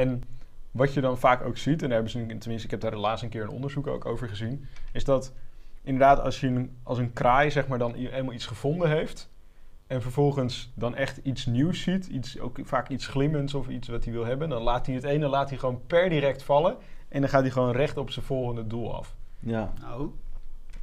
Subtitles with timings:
[0.00, 0.22] En
[0.70, 3.24] wat je dan vaak ook ziet, en daar hebben ze, tenminste, ik heb daar laatst
[3.24, 5.32] een keer een onderzoek ook over gezien, is dat
[5.82, 9.30] inderdaad als je een, als een kraai zeg maar dan eenmaal iets gevonden heeft
[9.86, 14.04] en vervolgens dan echt iets nieuws ziet, iets, ook vaak iets glimmends of iets wat
[14.04, 16.76] hij wil hebben, dan laat hij het ene laat hij gewoon per direct vallen
[17.08, 19.16] en dan gaat hij gewoon recht op zijn volgende doel af.
[19.38, 19.72] Ja.
[19.80, 20.10] Nou,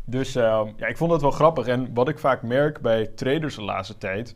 [0.05, 1.67] Dus eh, ja, ik vond dat wel grappig.
[1.67, 4.35] En wat ik vaak merk bij traders de laatste tijd.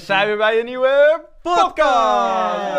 [0.00, 2.72] Zijn weer bij een nieuwe podcast!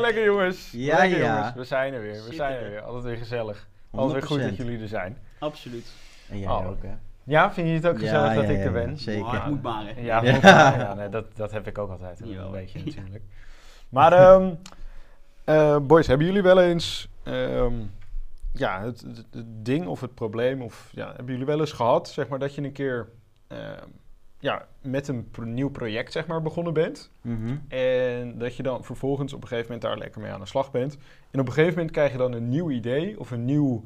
[0.00, 0.70] Lekker jongens.
[0.72, 1.34] Ja, lekker ja.
[1.34, 1.54] jongens.
[1.54, 2.24] We zijn er weer.
[2.28, 2.70] We zijn er er.
[2.70, 2.80] weer.
[2.80, 3.68] Altijd weer gezellig.
[3.90, 4.42] Altijd weer goed 100%.
[4.42, 5.18] dat jullie er zijn.
[5.38, 5.92] absoluut.
[6.30, 6.66] En jij Oh.
[6.68, 6.92] ook, hè?
[7.24, 8.98] Ja, vind je het ook Ja, gezellig dat ja, ik ja, er ben?
[8.98, 9.32] zeker.
[9.32, 10.00] Het moet maar, hè.
[10.00, 10.32] Ja, Ja.
[10.32, 10.78] moet maar.
[10.78, 12.20] ja nee, dat, dat heb ik ook altijd.
[12.20, 13.24] Een beetje natuurlijk.
[13.88, 14.54] Maar ehm,
[15.44, 17.72] eh, boys, hebben jullie wel eens ehm,
[18.52, 22.08] ja, het, het, het ding of het probleem, of ja, hebben jullie wel eens gehad,
[22.08, 23.08] zeg maar, dat je een keer
[23.48, 23.86] ehm,
[24.38, 27.12] ja, met een pro- nieuw project zeg maar, begonnen bent?
[27.20, 27.56] Mhm.
[27.68, 30.70] En dat je dan vervolgens op een gegeven moment daar lekker mee aan de slag
[30.70, 30.98] bent.
[31.30, 33.84] En op een gegeven moment krijg je dan een nieuw idee of een nieuw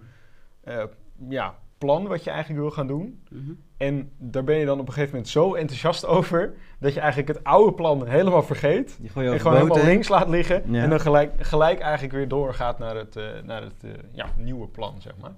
[0.60, 0.84] eh,
[1.28, 3.22] ja, plan wat je eigenlijk wil gaan doen.
[3.30, 3.52] Mhm.
[3.76, 7.28] En daar ben je dan op een gegeven moment zo enthousiast over dat je eigenlijk
[7.28, 8.98] het oude plan helemaal vergeet.
[9.00, 10.62] Je En gewoon helemaal links laat liggen.
[10.72, 10.82] Ja.
[10.82, 14.66] En dan gelijk, gelijk eigenlijk weer doorgaat naar het, eh, naar het eh, ja, nieuwe
[14.66, 15.32] plan, zeg maar.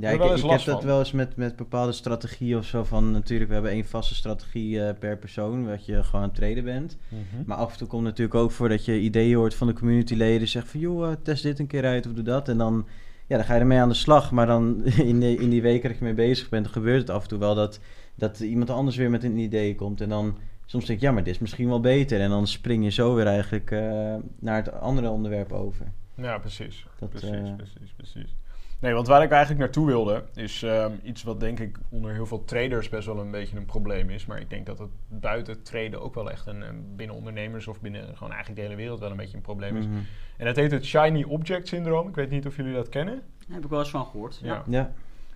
[0.00, 2.84] Ja, ik, ik heb dat wel eens met, met bepaalde strategieën of zo.
[2.84, 6.36] Van natuurlijk, we hebben één vaste strategie eh, per persoon, wat je gewoon aan het
[6.36, 6.96] traden bent.
[7.46, 10.48] Maar af en toe komt natuurlijk ook voor dat je ideeën hoort van de communityleden.
[10.48, 12.48] Zegt van, joh, eh, test dit een keer uit of doe dat.
[12.48, 12.86] En dan,
[13.26, 14.30] ja, dan ga je ermee aan de slag.
[14.30, 17.22] Maar dan in, de, in die weken dat je mee bezig bent, gebeurt het af
[17.22, 17.80] en toe wel dat,
[18.14, 20.00] dat iemand anders weer met een idee komt.
[20.00, 20.36] En dan
[20.66, 22.20] soms denk je, ja, maar dit is misschien wel beter.
[22.20, 25.92] En dan spring je zo weer eigenlijk eh, naar het andere onderwerp over.
[26.14, 26.86] Ja, precies.
[26.98, 28.36] Dat, precies, precies, precies.
[28.80, 32.26] Nee, want waar ik eigenlijk naartoe wilde, is ehm, iets wat denk ik onder heel
[32.26, 34.26] veel traders best wel een beetje een probleem is.
[34.26, 37.80] Maar ik denk dat het buiten traden ook wel echt een, een binnen ondernemers of
[37.80, 39.86] binnen gewoon eigenlijk de hele wereld wel een beetje een probleem is.
[39.86, 39.96] Mhm.
[40.36, 42.08] En dat heet het Shiny Object Syndroom.
[42.08, 43.14] Ik weet niet of jullie dat kennen.
[43.14, 44.40] Daar heb ik wel eens van gehoord.
[44.42, 44.62] Ja.
[44.66, 44.92] Ja,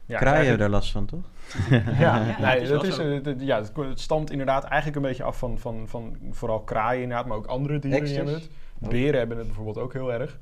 [0.06, 1.24] Ja, kraaien daar last van, toch?
[1.70, 5.08] Ja, Ja, nee, het is dat wel is, ja, het, het stamt inderdaad eigenlijk een
[5.08, 8.50] beetje af van, van, van vooral kraaien inderdaad, maar ook andere dieren die hebben het.
[8.78, 10.38] Beren hebben het bijvoorbeeld ook heel erg.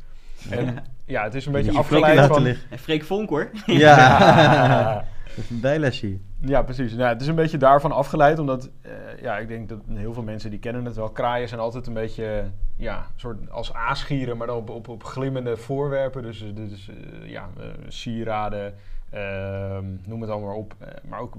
[0.51, 2.43] En ja, het is een beetje afgeleid van...
[2.43, 2.71] liggen.
[2.71, 3.51] En Freek Vonk hoor.
[3.67, 5.05] Ja,
[5.51, 6.19] een bijlesje.
[6.41, 6.93] Ja, precies.
[6.93, 10.23] Nou, het is een beetje daarvan afgeleid, omdat eh, ja, ik denk dat heel veel
[10.23, 11.11] mensen die kennen het wel.
[11.11, 12.45] Kraaien zijn altijd een beetje
[12.77, 16.23] ja, soort als aasgieren, maar dan op, op, op glimmende voorwerpen.
[16.23, 18.75] Dus, dus eh, ja, eh, sieraden,
[19.11, 20.75] ehm, noem het allemaal maar op.
[21.09, 21.37] Maar ook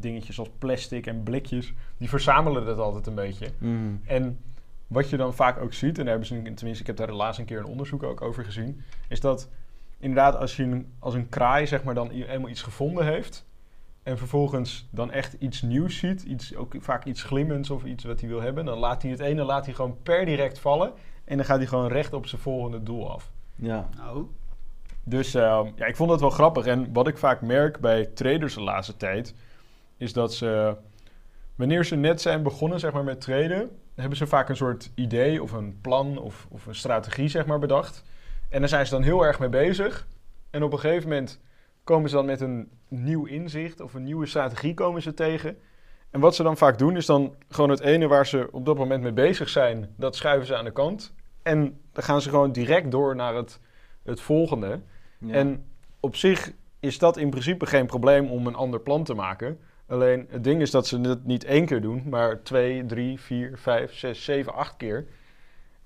[0.00, 3.46] dingetjes als plastic en blikjes, die verzamelen dat altijd een beetje.
[3.58, 3.94] Mhm.
[4.06, 4.38] En
[4.94, 7.40] wat je dan vaak ook ziet, en daar hebben ze, tenminste, ik heb daar laatst
[7.40, 9.48] een keer een onderzoek ook over gezien, is dat
[9.98, 13.46] inderdaad als je een, als een kraai zeg maar dan eenmaal iets gevonden heeft
[14.02, 18.20] en vervolgens dan echt iets nieuws ziet, iets, ook vaak iets glimmends of iets wat
[18.20, 20.92] hij wil hebben, dan laat hij het ene laat hij gewoon per direct vallen
[21.24, 23.32] en dan gaat hij gewoon recht op zijn volgende doel af.
[23.54, 23.88] Ja.
[23.96, 24.26] Nou,
[25.04, 26.66] Dus eh, ja, ik vond dat wel grappig.
[26.66, 29.34] En wat ik vaak merk bij traders de laatste tijd,
[29.96, 30.76] is dat ze,
[31.54, 35.42] wanneer ze net zijn begonnen zeg maar, met traden, hebben ze vaak een soort idee
[35.42, 38.04] of een plan of, of een strategie zeg maar, bedacht.
[38.48, 40.06] En daar zijn ze dan heel erg mee bezig.
[40.50, 41.40] En op een gegeven moment
[41.84, 45.58] komen ze dan met een nieuw inzicht of een nieuwe strategie komen ze tegen.
[46.10, 48.76] En wat ze dan vaak doen, is dan gewoon het ene waar ze op dat
[48.76, 51.14] moment mee bezig zijn, dat schuiven ze aan de kant.
[51.42, 53.60] En dan gaan ze gewoon direct door naar het,
[54.04, 54.80] het volgende.
[55.18, 55.34] Ja.
[55.34, 55.64] En
[56.00, 59.58] op zich is dat in principe geen probleem om een ander plan te maken.
[59.88, 63.52] Alleen het ding is dat ze het niet één keer doen, maar twee, drie, vier,
[63.58, 65.06] vijf, zes, zeven, acht keer.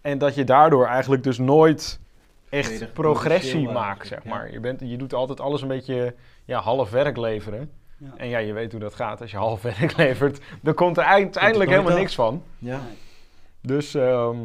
[0.01, 2.01] En dat je daardoor eigenlijk dus nooit
[2.49, 4.31] echt progressie maakt, zeg ja.
[4.31, 4.53] maar.
[4.53, 6.15] Je, bent, je doet altijd alles een beetje
[6.45, 7.71] ja, half werk leveren.
[7.97, 8.13] ja.
[8.17, 9.21] En ja, je weet hoe dat gaat.
[9.21, 12.43] Als je half werk levert, dan komt er uiteindelijk helemaal niks van.
[12.59, 12.81] ja.
[13.61, 14.37] Dus ehm,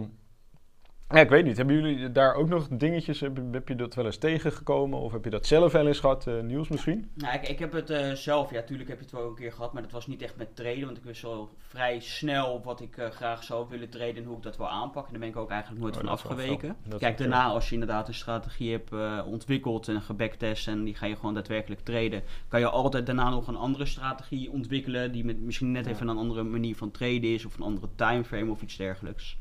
[1.09, 1.57] Ja, ik weet niet.
[1.57, 4.99] Hebben jullie daar ook nog dingetjes, heb, heb je dat wel eens tegengekomen?
[4.99, 7.09] Of heb je dat zelf wel eens gehad, uh, Niels misschien?
[7.13, 9.51] Nou, ik, ik heb het uh, zelf, ja, natuurlijk heb je het wel een keer
[9.51, 10.85] gehad, maar dat was niet echt met traden.
[10.85, 14.37] Want ik wist wel vrij snel wat ik uh, graag zou willen traden en hoe
[14.37, 15.11] ik dat wil aanpakken.
[15.11, 16.75] Daar ben ik ook eigenlijk nooit Oh, van afgeweken.
[16.97, 21.05] Kijk, daarna als je inderdaad een strategie hebt eh, ontwikkeld en gebacktest en die ga
[21.05, 25.41] je gewoon daadwerkelijk traden, kan je altijd daarna nog een andere strategie ontwikkelen die met
[25.41, 25.91] misschien net Ja.
[25.91, 29.37] even een andere manier van traden is of een andere timeframe of iets dergelijks.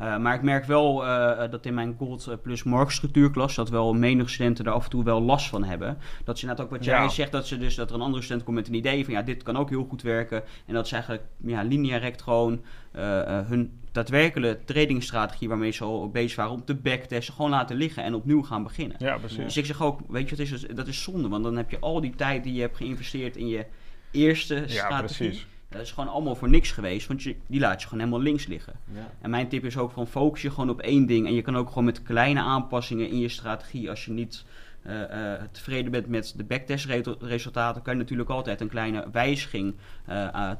[0.00, 3.94] Uh, maar ik merk wel uh, dat in mijn Gold eh, Plus marktstructuurklas dat wel
[3.94, 5.98] menig studenten er af en toe wel last van hebben.
[6.24, 7.08] Dat ze net ook wat jij Ja.
[7.08, 9.22] zegt, dat, ze dus, dat er een andere student komt met een idee van ja,
[9.22, 10.42] dit kan ook heel goed werken.
[10.66, 12.60] En dat ze eigenlijk ja, lineairect gewoon
[12.92, 17.76] eh, eh, hun daadwerkelijke tradingstrategie waarmee ze al bezig waren om te backtesten, gewoon laten
[17.76, 18.96] liggen en opnieuw gaan beginnen.
[19.00, 19.56] Ja, Dus precies.
[19.56, 22.00] ik zeg ook, weet je, wat is, dat is zonde, want dan heb je al
[22.00, 23.66] die tijd die je hebt geïnvesteerd in je
[24.10, 25.26] eerste Ja, strategie.
[25.28, 25.46] precies.
[25.72, 28.46] Dat is gewoon allemaal voor niks geweest, want je, die laat je gewoon helemaal links
[28.46, 28.72] liggen.
[28.92, 29.10] Ja.
[29.20, 31.26] En mijn tip is ook van focus je gewoon op één ding.
[31.26, 34.44] En je kan ook gewoon met kleine aanpassingen in je strategie, als je niet
[34.82, 39.74] eh, eh, tevreden bent met de backtestresultaten, kan je natuurlijk altijd een kleine wijziging
[40.06, 40.50] eh,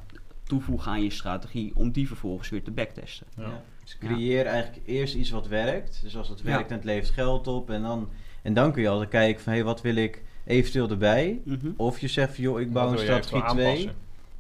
[0.43, 3.27] toevoegen aan je strategie om die vervolgens weer te backtesten.
[3.37, 3.63] Ja.
[3.85, 6.01] Dus creëer eigenlijk eerst iets wat werkt.
[6.03, 8.09] Dus als het werkt en het levert geld op en dan,
[8.43, 11.41] en dan kun je altijd kijken van hey, wat wil ik eventueel erbij?
[11.45, 11.71] Mhm.
[11.77, 13.91] Of je zegt joh, ik bouw een strategie 2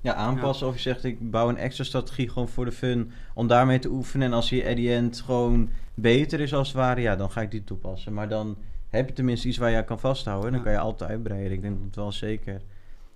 [0.02, 0.66] ja, aanpassen.
[0.66, 3.88] Of je zegt, ik bouw een extra strategie gewoon voor de fun om daarmee te
[3.88, 4.26] oefenen.
[4.26, 7.50] En als die at end gewoon beter is als het ware, ja, dan ga ik
[7.50, 8.14] die toepassen.
[8.14, 8.56] Maar dan
[8.88, 10.46] heb je tenminste iets waar je aan kan vasthouden.
[10.46, 11.52] En dan kan je altijd uitbreiden.
[11.52, 12.60] Ik denk dat het wel zeker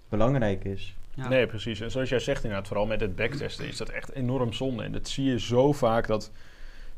[0.08, 0.96] belangrijk is.
[1.28, 1.80] Nee, precies.
[1.80, 4.82] En zoals jij zegt inderdaad, vooral met het backtesten is dat echt enorm zonde.
[4.82, 6.30] En dat zie je zo vaak dat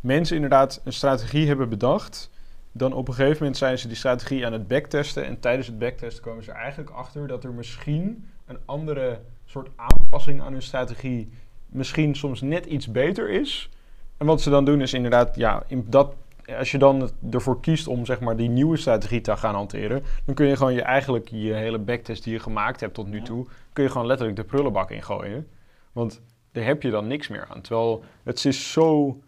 [0.01, 2.31] mensen inderdaad een strategie hebben bedacht.
[2.73, 5.25] Dan op een gegeven moment zijn ze die strategie aan het backtesten.
[5.25, 10.41] En tijdens het backtesten komen ze eigenlijk achter dat er misschien een andere soort aanpassing
[10.43, 11.29] aan hun strategie
[11.67, 13.71] misschien soms net iets beter is.
[14.17, 16.15] En wat ze dan doen is inderdaad, ja, in dat,
[16.59, 20.35] als je dan ervoor kiest om zeg maar die nieuwe strategie te gaan hanteren, dan
[20.35, 23.47] kun je gewoon je eigenlijk je hele backtest die je gemaakt hebt tot nu toe,
[23.73, 25.49] kun je gewoon letterlijk de prullenbak ingooien.
[25.93, 26.21] Want
[26.53, 27.61] daar heb je dan niks meer aan.
[27.61, 29.19] Terwijl het is zo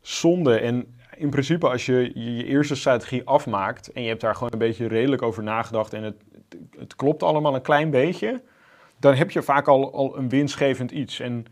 [0.00, 0.58] zonde.
[0.58, 4.58] En in principe als je je, eerste strategie afmaakt en je hebt daar gewoon een
[4.58, 6.16] beetje redelijk over nagedacht en het,
[6.78, 8.42] het klopt allemaal een klein beetje,
[9.00, 11.20] dan heb je vaak al, al een winstgevend iets.
[11.20, 11.44] En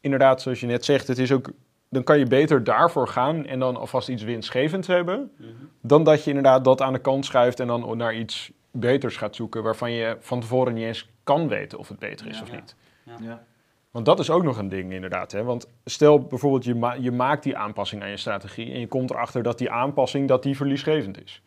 [0.00, 1.50] inderdaad, zoals je net zegt, het is ook,
[1.88, 5.48] dan kan je beter daarvoor gaan en dan alvast iets winstgevends hebben, Mhm.
[5.82, 9.34] dan dat je inderdaad dat aan de kant schuift en dan naar iets beters gaat
[9.36, 12.42] zoeken waarvan je van tevoren niet eens kan weten of het beter is Ja.
[12.42, 12.54] of Ja.
[12.54, 12.74] niet.
[13.20, 13.44] Ja.
[13.90, 15.32] Want dat is ook nog een ding inderdaad.
[15.32, 15.42] Hè?
[15.44, 19.10] Want stel bijvoorbeeld je, ma- je maakt die aanpassing aan je strategie en je komt
[19.10, 21.42] erachter dat die aanpassing dat die verliesgevend is.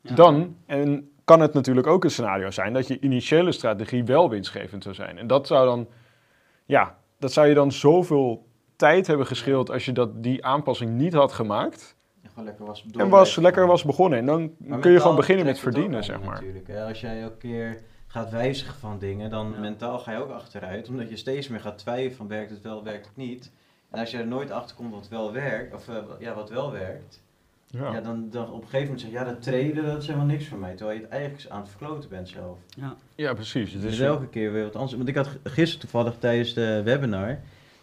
[0.00, 0.14] Ja.
[0.14, 4.82] Dan en kan het natuurlijk ook een scenario zijn dat je initiële strategie wel winstgevend
[4.82, 5.18] zou zijn.
[5.18, 5.88] En dat zou dan,
[6.64, 8.46] ja, dat zou je dan zoveel
[8.76, 11.96] tijd hebben gescheeld als je dat, die aanpassing niet had gemaakt.
[12.22, 14.18] En gewoon lekker was En was, lekker was begonnen.
[14.18, 16.34] En dan kun je gewoon beginnen met verdienen, zeg maar.
[16.34, 16.84] Natuurlijk, hè.
[16.84, 19.60] Als jij elke keer gaat wijzigen van dingen, dan Ja.
[19.60, 20.88] mentaal ga je ook achteruit.
[20.88, 23.52] Omdat je steeds meer gaat twijfelen van werkt het wel, werkt het niet.
[23.90, 26.72] En als je er nooit achter komt wat wel werkt, of eh, ja, wat wel
[26.72, 27.24] werkt,
[27.80, 27.92] ja.
[27.92, 28.00] Ja.
[28.00, 30.46] dan, dan op een gegeven moment zeg je, ja, dat traden, dat is helemaal niks
[30.46, 30.74] voor mij.
[30.74, 32.58] Terwijl je het eigenlijk aan het verkloten bent zelf.
[33.14, 33.72] ja, precies.
[33.72, 34.92] Het Dus is elke keer weer wat anders.
[34.94, 37.38] Want ik had gisteren toevallig tijdens de webinar,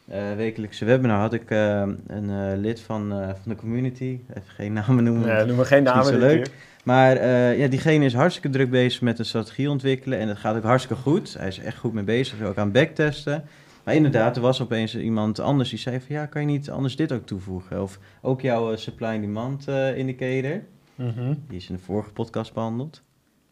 [0.08, 4.50] eh, wekelijkse webinar, had ik eh, een eh, lid van, eh, van de community, even
[4.56, 5.28] geen namen noemen.
[5.28, 6.44] Ja, noem maar geen Is niet namen zo leuk.
[6.44, 6.54] keer.
[6.84, 10.20] Maar eh, ja, diegene is hartstikke druk bezig met een strategie ontwikkelen.
[10.20, 11.34] En dat gaat ook hartstikke goed.
[11.38, 12.42] Hij is echt goed mee bezig.
[12.42, 13.44] Ook aan backtesten.
[13.84, 16.16] Maar inderdaad, er was opeens iemand anders die zei van...
[16.16, 17.82] Ja, kan je niet anders dit ook toevoegen?
[17.82, 20.62] Of ook jouw eh, supply and demand eh, indicator.
[20.96, 21.34] Mhm.
[21.48, 23.02] Die is in de vorige podcast behandeld.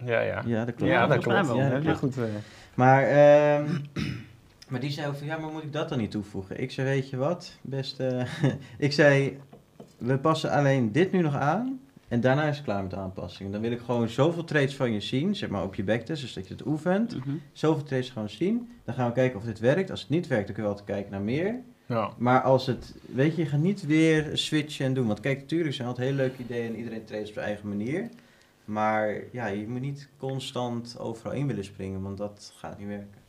[0.06, 0.44] Ja, ja.
[0.46, 0.92] Ja, dat klopt.
[0.92, 1.48] Ja, dat klopt.
[1.48, 1.58] wel.
[1.58, 1.94] Ja, je ja.
[1.94, 2.18] goed.
[2.18, 2.24] eh,
[2.74, 3.78] Maar, ehm,
[4.70, 5.28] maar die zei ook van...
[5.28, 6.62] Ja, maar moet ik dat dan niet toevoegen?
[6.62, 7.58] Ik zei, weet je wat?
[7.62, 8.24] Best, eh,
[8.78, 9.40] ik zei,
[9.98, 11.80] we passen alleen dit nu nog aan...
[12.12, 13.52] En daarna is het klaar met de aanpassingen.
[13.52, 16.34] Dan wil ik gewoon zoveel trades van je zien, zeg maar op je backtest, dus
[16.34, 17.16] dat je het oefent.
[17.16, 17.30] Mhm.
[17.54, 18.70] Zoveel trades gewoon zien.
[18.86, 19.92] Dan gaan we kijken of dit werkt.
[19.92, 21.56] Als het niet werkt, dan kunnen we altijd kijken naar meer.
[21.86, 22.12] Ja.
[22.18, 25.08] Maar als het, weet je, je gaat niet weer switchen en doen.
[25.08, 28.10] Want kijk, natuurlijk zijn altijd heel leuke ideeën en iedereen trades op zijn eigen manier.
[28.66, 33.20] Maar ja, je moet niet constant overal in willen springen, want dat gaat niet werken.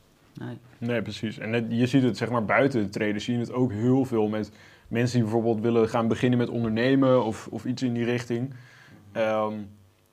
[0.40, 0.58] Nee.
[0.78, 1.38] Nee, precies.
[1.38, 4.04] En het- je ziet het zeg maar buiten de traders, zie je het ook heel
[4.04, 4.50] veel met
[4.88, 8.54] mensen die bijvoorbeeld willen gaan beginnen met ondernemen of, of iets in die richting.
[9.12, 9.52] Ehm,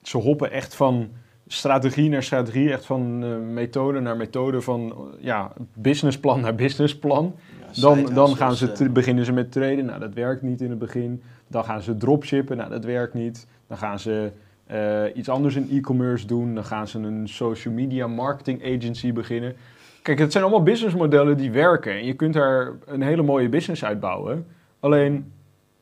[0.02, 1.10] ze hoppen echt van
[1.48, 7.36] strategie naar strategie, echt van eh, methode naar methode, van eh, ja, businessplan naar businessplan.
[7.72, 9.86] Ja, Dan, dan gaan ze t- beginnen ze met traden.
[9.86, 11.22] Nou, dat werkt niet in het begin.
[11.48, 12.58] Dan gaan ze dropshippen.
[12.58, 13.48] Nou, dat werkt niet.
[13.68, 14.32] Dan gaan ze
[14.66, 16.56] eh, iets anders in e-commerce doen.
[16.56, 19.56] Dan gaan ze een social media marketing agency beginnen.
[20.02, 21.92] Kijk, het zijn allemaal businessmodellen die werken.
[21.92, 24.46] En je kunt daar een hele mooie business uitbouwen.
[24.80, 25.32] Alleen,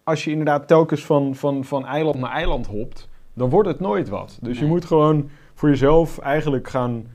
[0.08, 4.10] als je inderdaad telkens van, van, van eiland naar eiland hopt, dan wordt het nooit
[4.10, 4.40] wat.
[4.42, 7.08] Dus je moet gewoon voor jezelf eigenlijk gaan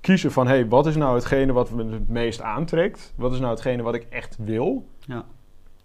[0.00, 0.46] kiezen van...
[0.46, 3.14] hé, hey, wat is nou hetgene wat me het meest aantrekt?
[3.16, 4.86] Wat is nou hetgene wat ik echt wil?
[5.00, 5.24] Ja.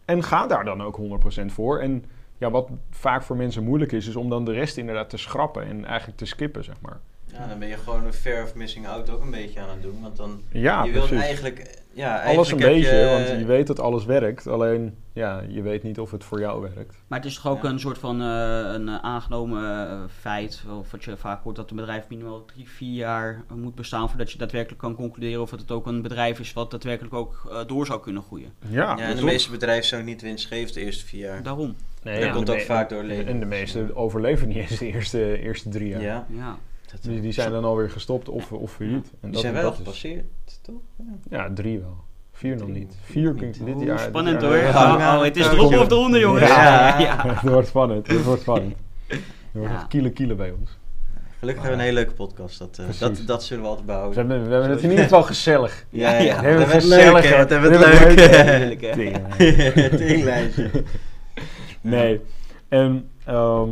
[0.06, 1.00] En ga daar dan ook
[1.42, 1.80] 100% voor.
[1.80, 2.06] En
[2.38, 5.64] ja, wat vaak voor mensen moeilijk is, is om dan de rest inderdaad te schrappen
[5.64, 7.00] en eigenlijk te skippen, zeg maar.
[7.34, 9.82] Ja, dan ben je gewoon een fair of missing out ook een beetje aan het
[9.82, 10.02] doen.
[10.02, 11.26] Want dan, Ja, je wilt precies.
[11.26, 11.80] eigenlijk...
[11.94, 14.48] Ja, Alles een beetje, je, want je weet dat alles werkt.
[14.48, 16.96] Alleen, ja, je weet niet of het voor jou werkt.
[17.08, 17.70] Maar het is toch ook Ja.
[17.70, 18.28] een soort van eh,
[18.74, 22.70] een eh, aangenomen eh, feit, of wat je vaak hoort, dat een bedrijf minimaal drie,
[22.70, 26.54] vier jaar moet bestaan voordat je daadwerkelijk kan concluderen of het ook een bedrijf is
[26.54, 28.54] wat daadwerkelijk ook door zou kunnen groeien.
[28.70, 31.44] Ja, Ja, en de meeste bedrijven zijn niet winstgevend de eerste vier jaar.
[31.44, 31.76] Daarom.
[32.04, 33.28] Nee, Dat en komt de ook vaak door leven.
[33.28, 36.02] En de meeste overleven niet eens de eerste, eerste drie jaar.
[36.02, 36.58] Ja, Ja.
[36.92, 39.06] Dat, Die, die zijn dan alweer gestopt of, of failliet.
[39.06, 40.26] En die dat, zijn dat wel is- gepasseerd,
[40.62, 40.76] toch?
[40.98, 41.38] Ja.
[41.38, 41.98] Ja, drie wel.
[42.32, 42.96] Vier nog niet.
[43.04, 44.00] Vier kun je dit Oeh, jaar...
[44.00, 44.56] spannend hoor.
[44.58, 44.70] Ja.
[45.14, 46.48] Oh, oh, het is erop of eronder jongens.
[46.48, 47.00] Ja.
[47.00, 47.28] ja.
[47.28, 48.08] het wordt spannend.
[48.08, 48.76] Het wordt spannend.
[49.08, 49.20] Er
[49.52, 49.76] wordt Ja.
[49.78, 50.70] echt kiele kiele bij ons.
[51.40, 52.60] Gelukkig hebben we een hele leuke podcast.
[52.60, 54.28] Dat, eh, dat, dat zullen we altijd We behouden.
[54.30, 55.86] hebben, we hebben het in ieder geval gezellig.
[55.90, 56.36] Ja, ja.
[56.36, 57.22] We We hebben het het gezellig.
[57.30, 58.96] We hebben We het het leuk.
[58.96, 59.98] Dingen.
[60.08, 60.70] Tinglijstje.
[61.82, 62.22] Nee.
[62.70, 63.70] En, ehm,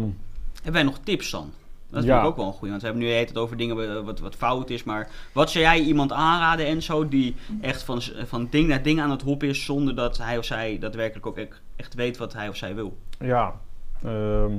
[0.54, 1.52] Hebben wij nog tips dan?
[1.92, 2.14] Dat is Ja.
[2.16, 4.36] natuurlijk ook wel een goeie, want we hebben nu het over dingen wa- wat, wat
[4.36, 4.84] fout is.
[4.84, 8.84] Maar wat zou jij iemand aanraden en zo die echt van, s- van ding naar
[8.84, 11.38] ding aan het hoppen is zonder dat hij of zij daadwerkelijk ook
[11.76, 12.98] echt- weet wat hij of zij wil?
[13.20, 13.60] Ja,
[14.04, 14.52] ehm,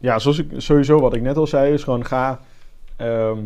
[0.00, 2.40] ja zoals ik, sowieso wat ik net al zei, is gewoon ga,
[2.96, 3.38] ehm,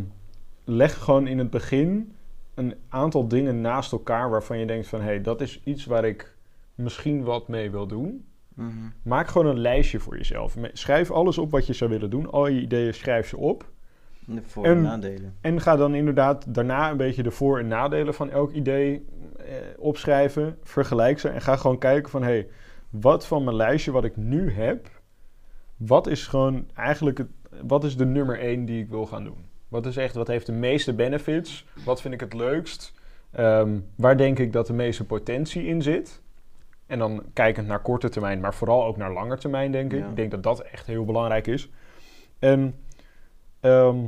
[0.64, 2.12] leg gewoon in het begin
[2.54, 6.04] een aantal dingen naast elkaar waarvan je denkt van, hé, hey, dat is iets waar
[6.04, 6.34] ik
[6.74, 8.24] misschien wat mee wil doen.
[8.54, 8.71] Mhm.
[9.02, 10.56] Maak gewoon een lijstje voor jezelf.
[10.73, 12.30] Schrijf alles op wat je zou willen doen.
[12.30, 13.71] Al je ideeën schrijf ze op.
[14.26, 15.35] De voor- en En- nadelen.
[15.40, 19.06] En ga dan inderdaad daarna een beetje de voor- en nadelen van elk idee
[19.37, 19.44] eh,
[19.78, 20.59] opschrijven.
[20.62, 22.23] Vergelijk ze en ga gewoon kijken van...
[22.23, 22.49] hé, hey,
[22.90, 24.88] wat van mijn lijstje wat ik nu heb...
[25.76, 27.28] wat is gewoon eigenlijk het,
[27.62, 29.44] wat is de nummer één die ik wil gaan doen?
[29.68, 31.66] Wat is echt, wat heeft de meeste benefits?
[31.85, 32.94] Wat vind ik het leukst?
[33.30, 36.23] Ehm, waar denk ik dat de meeste potentie in zit?
[36.92, 39.99] En dan kijkend naar korte termijn, maar vooral ook naar lange termijn, denk ik.
[39.99, 40.08] Ja.
[40.08, 41.70] Ik denk dat dat echt heel belangrijk is.
[42.38, 42.75] En
[43.61, 44.06] ehm,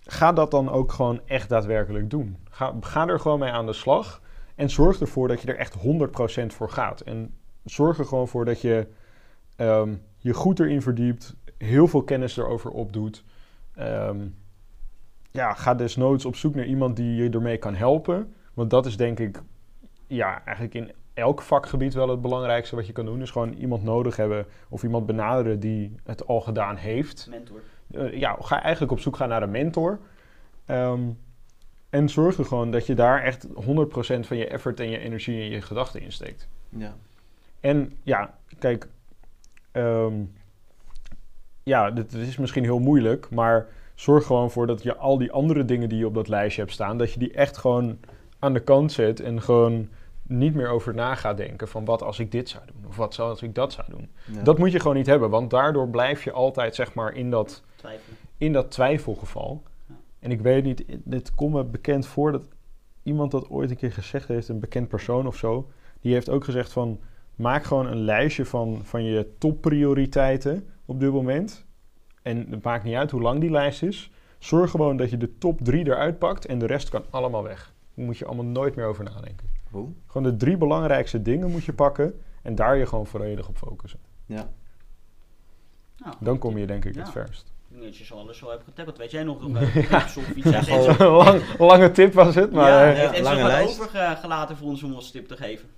[0.00, 2.36] ga dat dan ook gewoon echt daadwerkelijk doen.
[2.50, 4.22] Ga, ga er gewoon mee aan de slag.
[4.54, 5.76] En zorg ervoor dat je er echt
[6.42, 7.00] 100% voor gaat.
[7.00, 8.86] En zorg er gewoon voor dat je
[9.56, 11.36] ehm, je goed erin verdiept.
[11.58, 13.24] Heel veel kennis erover opdoet.
[13.74, 14.26] Ehm,
[15.30, 18.34] ja, ga desnoods op zoek naar iemand die je ermee kan helpen.
[18.54, 19.42] Want dat is denk ik,
[20.06, 23.22] ja, eigenlijk in elk vakgebied wel het belangrijkste wat je kan doen.
[23.22, 27.26] Is gewoon iemand nodig hebben of iemand benaderen die het al gedaan heeft.
[27.30, 27.62] Mentor.
[27.90, 29.98] Eh, ja, ga eigenlijk op zoek gaan naar een mentor.
[30.66, 31.02] Ehm,
[31.90, 35.40] en zorg er gewoon dat je daar echt 100% van je effort en je energie
[35.40, 36.48] en je gedachten in steekt.
[36.68, 36.94] Ja.
[37.60, 38.88] En ja, kijk,
[39.72, 40.14] ehm,
[41.62, 45.64] ja, dit is misschien heel moeilijk, maar zorg gewoon voor dat je al die andere
[45.64, 47.98] dingen die je op dat lijstje hebt staan, dat je die echt gewoon
[48.38, 49.88] aan de kant zet en gewoon
[50.28, 53.14] niet meer over na gaat denken van wat als ik dit zou doen of wat
[53.14, 54.10] zou als ik dat zou doen.
[54.24, 54.42] Ja.
[54.42, 57.62] Dat moet je gewoon niet hebben, want daardoor blijf je altijd zeg maar in dat
[58.38, 59.62] in dat twijfelgeval.
[59.88, 59.94] Ja.
[60.18, 62.48] En ik weet niet, dit komt me bekend voor dat
[63.02, 65.70] iemand dat ooit een keer gezegd heeft, een bekend persoon of zo.
[66.00, 67.00] Die heeft ook gezegd van,
[67.34, 71.64] maak gewoon een lijstje van, van je topprioriteiten op dit moment.
[72.22, 74.10] En het maakt niet uit hoe lang die lijst is.
[74.38, 77.72] Zorg gewoon dat je de top drie eruit pakt en de rest kan allemaal weg.
[77.94, 79.55] Daar moet je allemaal nooit meer over nadenken.
[79.70, 79.88] Hoe?
[80.06, 83.98] Gewoon de drie belangrijkste dingen moet je pakken en daar je gewoon volledig op focussen.
[84.26, 84.48] Ja.
[85.98, 87.00] Nou, Dan kom je denk ik Ja.
[87.00, 87.52] het verst.
[87.68, 88.98] Ik denk dat je zo alles zo hebt getackeld.
[88.98, 89.76] Weet jij nog eh,
[90.36, 90.44] iets?
[90.50, 92.70] Ja, Enzo- Lang, lange tip was het, maar...
[92.70, 93.80] ja, eh, heeft Enzo lange lijst.
[93.80, 95.68] overgelaten voor ons om ons tip te geven?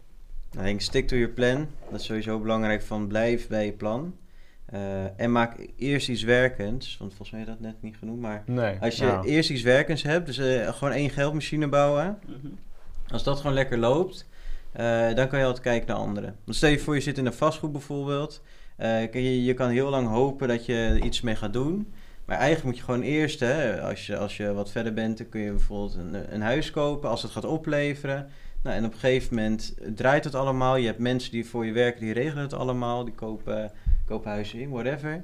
[0.50, 1.66] Nou, ik denk stick to your plan.
[1.90, 4.14] Dat is sowieso belangrijk van blijf bij je plan.
[4.66, 6.96] Eh, en maak eerst iets werkends.
[6.98, 8.20] Want volgens mij heb je dat net niet genoemd.
[8.20, 8.76] Maar nee.
[8.80, 9.22] als je ja.
[9.22, 12.18] eerst iets werkends hebt, dus eh, gewoon één geldmachine bouwen.
[12.26, 12.46] Mhm.
[13.10, 14.28] Als dat gewoon lekker loopt,
[14.72, 16.36] eh, dan kan je altijd kijken naar anderen.
[16.44, 18.42] Want stel je voor je zit in een vastgoed bijvoorbeeld.
[18.76, 21.92] Eh, je, je kan heel lang hopen dat je er iets mee gaat doen.
[22.24, 25.28] Maar eigenlijk moet je gewoon eerst, hè, als, je, als je wat verder bent, dan
[25.28, 28.28] kun je bijvoorbeeld een, een huis kopen als het gaat opleveren.
[28.62, 30.76] Nou, en op een gegeven moment draait het allemaal.
[30.76, 33.04] Je hebt mensen die voor je werken, die regelen het allemaal.
[33.04, 33.70] Die kopen,
[34.06, 35.20] kopen huizen in, whatever.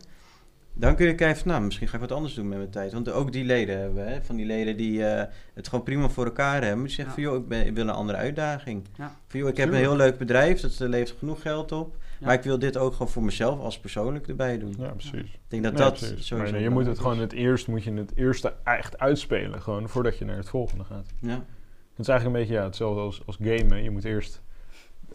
[0.76, 2.92] Dan kun je kijken van, nou, misschien ga ik wat anders doen met mijn tijd.
[2.92, 6.08] Want ook die leden hebben we, hè, van die leden die eh, het gewoon prima
[6.08, 6.84] voor elkaar hebben.
[6.84, 7.22] Die zeggen Ja.
[7.22, 8.84] van, joh, ik, ben, ik wil een andere uitdaging.
[8.96, 9.16] Ja.
[9.26, 11.96] Van, joh, ik heb een heel leuk bedrijf, dat levert genoeg geld op.
[12.18, 12.26] Ja.
[12.26, 14.74] Maar ik wil dit ook gewoon voor mezelf als persoonlijk erbij doen.
[14.78, 15.32] Ja, precies.
[15.32, 16.08] Ik denk dat dat precies.
[16.08, 19.62] sowieso Maar nee, je moet het gewoon het eerst, moet je het eerste echt uitspelen,
[19.62, 21.06] gewoon voordat je naar het volgende gaat.
[21.20, 21.44] Ja.
[21.90, 23.82] Het is eigenlijk een beetje ja, hetzelfde als, als gamen.
[23.82, 24.42] Je moet eerst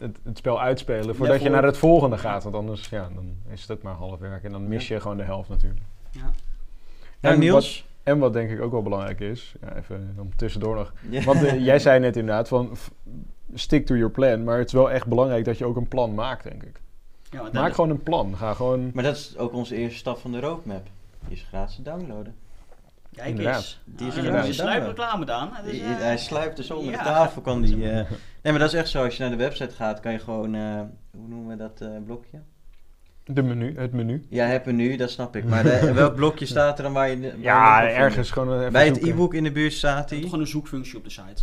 [0.00, 2.42] het, het spel uitspelen voordat je voor- naar het volgende gaat.
[2.42, 5.22] Want anders ja, dan is het maar half werk en dan mis je gewoon de
[5.22, 5.80] helft natuurlijk.
[6.10, 6.30] Ja.
[7.20, 7.88] En Niels?
[8.02, 10.92] En wat denk ik ook wel belangrijk is, ja, even om tussendoor nog.
[11.10, 11.24] Ja.
[11.24, 12.76] Want eh, jij zei net inderdaad van
[13.54, 14.44] stick to your plan.
[14.44, 16.80] Maar het is wel echt belangrijk dat je ook een plan maakt, denk ik.
[17.52, 18.36] Maak gewoon een plan.
[18.36, 18.90] Ga gewoon...
[18.94, 20.86] Maar dat is ook onze eerste stap van de roadmap.
[21.26, 22.34] Die is gratis te downloaden.
[23.20, 23.56] Kijk Inderdaad.
[23.56, 23.80] eens.
[23.84, 24.46] Die Die is inderdaad.
[24.46, 25.50] je sluipreclame dan.
[25.64, 26.98] Dus, hij sluipt dus onder ja.
[26.98, 27.42] de tafel.
[27.42, 27.94] Kan die, eh,
[28.42, 29.04] Nee, maar dat is echt zo.
[29.04, 30.54] Als je naar de website gaat, kan je gewoon...
[30.54, 30.80] eh,
[31.16, 32.38] hoe noemen we dat eh, blokje?
[33.24, 34.26] De menu, het menu.
[34.28, 35.44] Ja, heb een nu, dat snap ik.
[35.44, 37.20] Maar de- welk blokje staat er dan waar je...
[37.20, 40.20] waar Ja, ergens gewoon even Bij het e-book in de buurt staat hij.
[40.20, 41.42] gewoon een zoekfunctie op de site.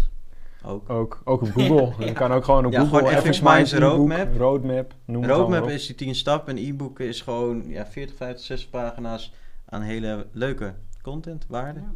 [0.63, 0.89] Ook.
[0.89, 1.93] Ook, ook op Google.
[2.05, 3.07] Je kan ook gewoon op Ja, Google...
[3.07, 4.37] gewoon FX Minds roadmap.
[4.37, 6.57] Roadmap, noem het Roadmap is die 10 stappen.
[6.57, 9.33] En e-book is gewoon ja, 40, 50, 60 pagina's
[9.65, 10.73] aan hele leuke
[11.11, 11.79] content, waarde.
[11.79, 11.91] Ja.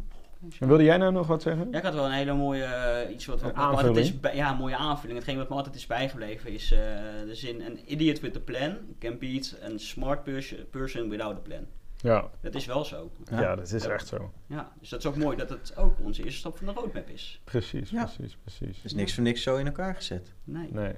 [0.60, 1.68] En wilde jij nou nog wat zeggen?
[1.70, 3.96] Ja, ik had wel een hele mooie, eh, iets wat, wat aanvulling.
[3.96, 5.18] is bij- ja, een mooie aanvulling.
[5.18, 6.78] Hetgeen wat me altijd is bijgebleven is eh,
[7.26, 11.40] de zin: An idiot with a plan can beat a smart pers- person without a
[11.40, 11.66] plan.
[11.96, 13.10] Ja, Dat is wel zo.
[13.30, 13.40] ja.
[13.40, 13.56] Ja.
[13.56, 13.90] dat is Ja.
[13.90, 14.30] echt zo.
[14.46, 17.08] Ja, dus dat is ook mooi dat het ook onze eerste stap van de roadmap
[17.08, 17.40] is.
[17.44, 18.04] Precies, Ja.
[18.04, 18.82] precies, precies.
[18.82, 20.32] Dus niks voor niks zo in elkaar gezet.
[20.44, 20.68] Nee.
[20.72, 20.92] Nee.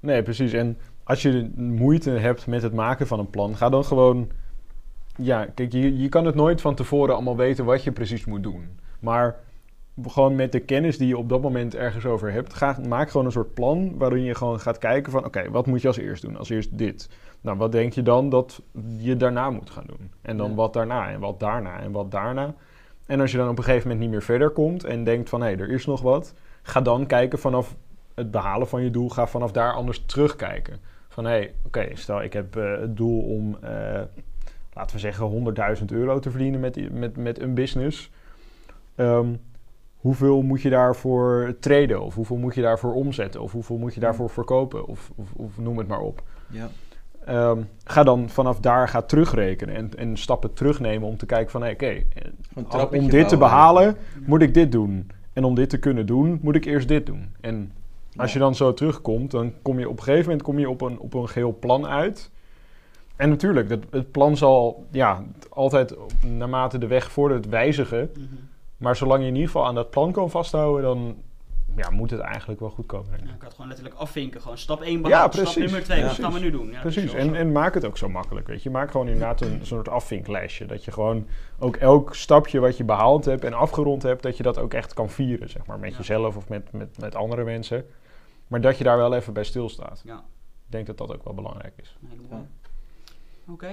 [0.00, 0.52] Nee, precies.
[0.52, 4.30] En als je moeite hebt met het maken van een plan, ga dan gewoon.
[5.22, 8.42] Ja, kijk, je, je kan het nooit van tevoren allemaal weten wat je precies moet
[8.42, 8.78] doen.
[9.00, 9.36] Maar
[10.06, 13.26] gewoon met de kennis die je op dat moment ergens over hebt, ga, maak gewoon
[13.26, 16.22] een soort plan waarin je gewoon gaat kijken van, oké, wat moet je als eerst
[16.22, 16.36] doen?
[16.36, 17.08] Als eerst dit.
[17.40, 18.62] Nou, wat denk je dan dat
[18.98, 20.10] je daarna moet gaan doen?
[20.22, 20.54] En dan Ja.
[20.54, 22.54] wat daarna en wat daarna en wat daarna.
[23.06, 25.42] En als je dan op een gegeven moment niet meer verder komt en denkt van,
[25.42, 27.76] hé, er is nog wat, ga dan kijken vanaf
[28.14, 30.78] het behalen van je doel, ga vanaf daar anders terugkijken.
[31.08, 34.00] Van hé, hey, oké, stel ik heb eh, het doel om, eh,
[34.72, 38.10] laten we zeggen, 100.000 euro te verdienen met, met, met een business.
[38.94, 39.34] Ehm,
[39.96, 42.02] hoeveel moet je daarvoor traden?
[42.02, 43.40] Of hoeveel moet je daarvoor omzetten?
[43.40, 44.86] Of hoeveel moet je daarvoor verkopen?
[44.86, 46.22] Of, of, of noem het maar op.
[46.46, 46.68] Ja.
[47.24, 51.62] Ehm, ga dan vanaf daar ga terugrekenen en, en stappen terugnemen om te kijken van
[51.62, 53.96] hé, oké, eh, om dit te behalen
[54.26, 55.10] moet ik dit doen.
[55.32, 57.34] En om dit te kunnen doen, moet ik eerst dit doen.
[57.40, 57.72] En
[58.16, 60.80] als je dan zo terugkomt, dan kom je op een gegeven moment kom je op,
[60.80, 62.30] een, op een geheel plan uit.
[63.20, 65.94] En natuurlijk, dat, het plan zal ja, altijd
[66.26, 68.10] naarmate de weg vordert wijzigen.
[68.14, 68.24] Mhm.
[68.76, 71.16] Maar zolang je in ieder geval aan dat plan kan vasthouden, dan
[71.76, 73.10] ja, moet het eigenlijk wel goed komen.
[73.24, 74.40] Ja, ik had gewoon letterlijk afvinken.
[74.40, 75.34] Gewoon stap 1 behaald.
[75.34, 76.70] Stap nummer 2, Ja, wat gaan we nu doen?
[76.70, 78.70] Ja, Precies, en, en maak het ook zo makkelijk, weet je.
[78.70, 80.66] Maak gewoon inderdaad een soort afvinklijstje.
[80.66, 81.26] Dat je gewoon
[81.58, 84.22] ook elk stapje wat je behaald hebt en afgerond hebt...
[84.22, 85.78] dat je dat ook echt kan vieren, zeg maar.
[85.78, 85.96] Met Ja.
[85.96, 87.84] jezelf of met, met, met andere mensen.
[88.46, 90.02] Maar dat je daar wel even bij stilstaat.
[90.04, 90.16] Ja,
[90.66, 91.96] Ik denk dat dat ook wel belangrijk is.
[92.08, 92.46] helemaal.
[93.52, 93.72] Oké,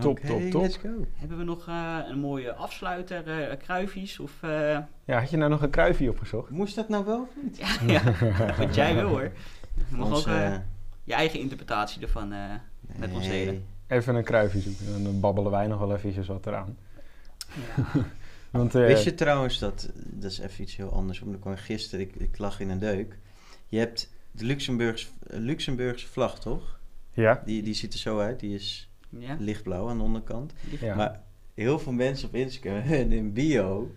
[0.00, 0.62] Top, top, top.
[0.62, 0.88] let's go.
[1.14, 4.18] hebben we nog eh, een mooie afsluiter, eh kruifjes?
[4.18, 6.50] Of, eh, Ja, had je nou nog een kruifje opgezocht?
[6.50, 7.56] Moest dat nou wel of niet?
[7.56, 8.02] ja, ja,
[8.58, 9.32] wat jij wil hoor.
[9.90, 10.60] Je mag Ons, ook eh, eh,
[11.04, 12.38] je eigen interpretatie ervan eh,
[12.96, 13.64] met ons delen.
[13.86, 14.94] Even een kruifje zoeken.
[14.94, 16.76] En dan babbelen wij nog wel eventjes wat eraan.
[17.76, 17.84] Ja.
[18.58, 22.06] Want, eh, Wist je trouwens dat, dat is even iets heel anders, omdat ik gisteren,
[22.06, 23.18] ik, ik lag in een deuk.
[23.68, 26.80] Je hebt de Luxemburgs, eh, Luxemburgse vlag, toch?
[27.12, 27.42] Ja?
[27.44, 29.36] Die, die ziet er zo uit, die is ja?
[29.38, 30.52] lichtblauw aan de onderkant.
[30.80, 30.94] Ja.
[30.94, 31.20] Maar
[31.54, 33.90] heel veel mensen op Instagram en in bio,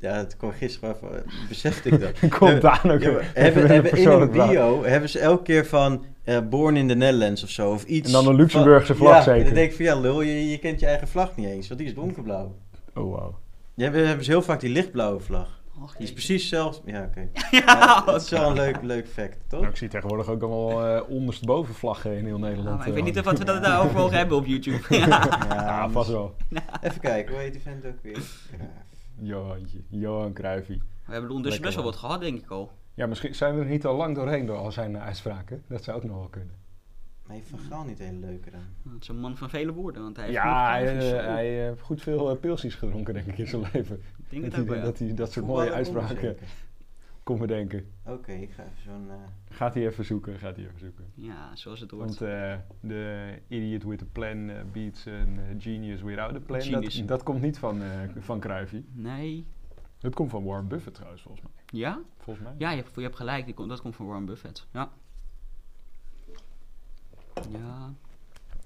[0.00, 2.12] ja, het kwam gisteren even, besefte ik dat.
[2.38, 6.38] Komt aan ook Ja, hebben, hebben in een bio hebben ze elke keer van eh,
[6.48, 7.70] Born in the Netherlands of zo.
[7.70, 9.40] Of iets En dan een Luxemburgse vlag ja, zeker.
[9.40, 11.68] En dan denk ik van ja, lul, je, je kent je eigen vlag niet eens,
[11.68, 12.54] want die is donkerblauw.
[12.94, 13.34] Oh, wow.
[13.74, 15.59] Ja, hebben ze heel vaak die lichtblauwe vlag.
[15.82, 16.80] Och, Die is precies zelfs.
[16.84, 17.28] Ja, oké.
[17.50, 19.60] Ja, Ja, dat is wel een leuk, leuk fact, toch?
[19.60, 22.78] Nou, ik zie tegenwoordig ook allemaal eh ondersteboven vlaggen in heel Ja, Nederland.
[22.78, 24.80] maar ik weet eh, niet of wat we dat daarover mogen hebben op YouTube.
[24.96, 25.06] ja.
[25.48, 26.34] Ja, vast wel.
[26.80, 28.18] Even kijken, hoe heet die vent ook weer?
[29.18, 30.76] Johantje, Johan Cruijffie.
[30.76, 32.70] We hebben er ondertussen best wel wat gehad, denk ik al.
[32.94, 35.62] Ja, misschien zijn we er niet al lang doorheen door al zijn uitspraken.
[35.68, 36.54] Dat zou ook nog wel kunnen.
[37.30, 38.92] Maar heeft Van Gaal niet hele leuke dan?
[38.92, 41.08] Het is een man van vele woorden, want hij heeft ja, hij, eh.
[41.08, 43.96] Zo, hij heeft goed veel uh, pilsjes gedronken, denk ik, in zijn leven.
[43.96, 46.36] ik denk Dat het wel, hij, dat hij dat soort mooie uitspraken
[47.22, 47.86] kon bedenken.
[48.06, 49.10] Oké, ik ga even zo'n...
[49.10, 49.14] eh,
[49.56, 51.04] Gaat hij even zoeken, gaat hij even zoeken.
[51.14, 52.04] Ja, zoals het hoort.
[52.18, 56.60] Want eh, de idiot with a plan eh, beats een eh, genius without a plan.
[56.62, 56.98] Genius.
[56.98, 57.88] Dat, dat komt niet van, eh
[58.18, 58.84] van Cruijffie.
[58.92, 59.46] Nee.
[59.98, 61.52] Dat komt van Warren Buffett trouwens, volgens mij.
[61.80, 62.00] Ja?
[62.18, 62.54] Volgens mij.
[62.58, 63.44] Ja, je hebt, je hebt gelijk.
[63.44, 64.66] Die komt- dat komt van Warren Buffett.
[64.72, 64.90] Ja.
[67.52, 67.92] Ja.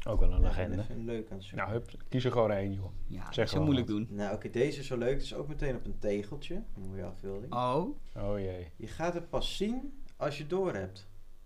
[0.07, 0.79] Ook wel een legende.
[0.83, 1.59] even leuk aan het zoeken.
[1.67, 2.91] Nou, hup, kies er gewoon één, joh.
[3.07, 3.97] Ja, Zeg zo moeilijk wat.
[3.97, 4.09] doen.
[4.11, 5.13] Nou, oké, deze is zo leuk.
[5.13, 6.55] Het is ook meteen op een tegeltje.
[6.55, 7.53] Een mooie afbeelding.
[7.55, 7.97] Oh.
[8.17, 10.95] Oh jee, Je gaat het pas zien als je door hebt.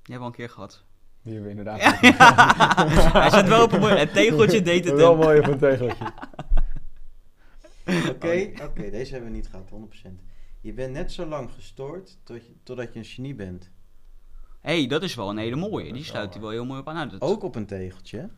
[0.03, 0.85] Die hebben we al een keer gehad.
[1.23, 1.81] die hebben we inderdaad.
[2.01, 3.13] Ja.
[3.21, 3.95] Hij zit wel op een mooi...
[3.95, 5.21] Het tegeltje deed het Wel hem.
[5.25, 6.13] mooi op een tegeltje.
[8.11, 9.71] Oké, oké, deze hebben we niet gehad,
[10.09, 10.11] 100%.
[10.61, 13.71] Je bent net zo lang gestoord tot je, totdat je een genie bent.
[14.75, 15.93] Hey, dat is wel een hele mooie.
[15.93, 16.95] Die sluit hij wel heel mooi op aan.
[16.95, 18.29] Nou, dat, Ook op een tegeltje.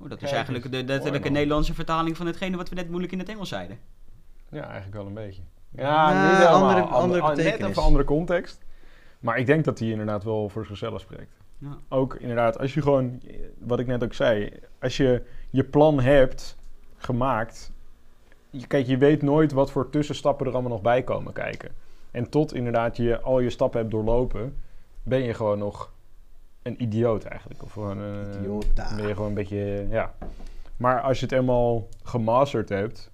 [0.00, 1.28] oh, dat is eigenlijk de letterlijke.
[1.28, 3.78] Nederlandse vertaling van hetgene wat we net moeilijk in het Engels zeiden.
[4.50, 5.42] Ja, eigenlijk wel een beetje.
[5.70, 6.62] Ja, Ja, niet helemaal.
[6.62, 7.70] andere- Ander- andere net betekenis.
[7.70, 8.64] even andere context.
[9.20, 11.36] Maar ik denk dat hij inderdaad wel voor zichzelf spreekt.
[11.58, 11.76] Ja.
[11.88, 13.20] Ook inderdaad, als je gewoon,
[13.58, 16.56] wat ik net ook zei, als je je plan hebt
[16.96, 17.72] gemaakt.
[18.50, 21.70] je- Kijk, je weet nooit wat voor tussenstappen er allemaal nog bij komen kijken.
[22.10, 24.56] En tot inderdaad je al je stappen hebt doorlopen,
[25.02, 25.92] ben je gewoon nog
[26.62, 27.62] een idioot eigenlijk.
[27.62, 28.94] Of gewoon, eh, Idiota.
[28.96, 30.14] ben je gewoon een beetje, ja.
[30.76, 33.10] Maar als je het eenmaal gemasterd hebt,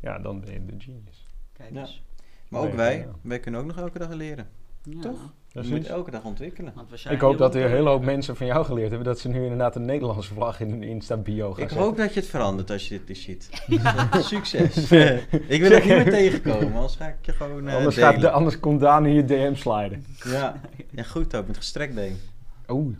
[0.00, 1.26] ja, dan ben je de genius.
[1.52, 1.80] Kijk Ja.
[1.80, 2.02] eens.
[2.48, 3.06] Maar ook wij, ja.
[3.22, 4.48] wij kunnen ook nog elke dag leren.
[4.82, 5.00] Ja.
[5.00, 5.32] Toch?
[5.52, 5.70] Je Precies.
[5.76, 6.72] moet elke dag ontwikkelen.
[7.04, 9.28] We Ik hoop dat er een hele hoop mensen van jou geleerd hebben dat ze
[9.28, 11.78] nu inderdaad een Nederlandse vlag in hun Insta-bio gaan Ik zetten.
[11.86, 13.50] hoop dat je het verandert als je dit eens ziet.
[14.32, 14.90] Succes.
[15.48, 18.30] ik wil het niet meer tegenkomen, anders ga ik je gewoon eh anders, gaat, de-
[18.30, 20.04] anders komt Daan in je DM sliden.
[20.24, 20.60] Ja.
[20.90, 22.20] Ja, goed ook, met gestrekt been.
[22.68, 22.94] Oeh,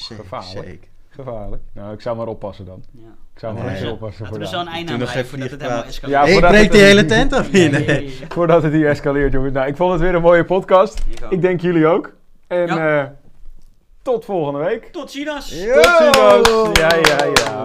[0.00, 0.64] Gevaarlijk.
[0.66, 0.88] zeker.
[1.08, 1.62] gevaarlijk.
[1.72, 2.84] Nou, ik zou maar oppassen dan.
[2.90, 3.00] Ja.
[3.34, 3.76] Ik zou maar Nee.
[3.76, 4.66] even oppassen Laten voor we zo Daan.
[4.66, 6.18] een einde Toen nog aan even voordat het helemaal escaleert.
[6.20, 7.70] Ja, ik voordat breek het- die hele tent af hier.
[7.70, 8.00] nee, Nee.
[8.00, 8.18] nee.
[8.28, 9.52] Voordat het hier escaleert, jongens.
[9.52, 11.02] Nou, ik vond het weer een mooie podcast.
[11.30, 12.12] Ik denk jullie ook.
[12.46, 13.00] En Ja.
[13.02, 13.10] eh,
[14.02, 14.84] tot volgende week.
[14.84, 15.26] Tot ziens!
[15.26, 16.78] Tot ziens.
[16.78, 17.64] Ja, ja, ja.